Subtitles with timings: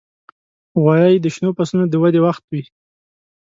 [0.81, 2.63] غویی د شنو فصلونو د ودې وخت وي.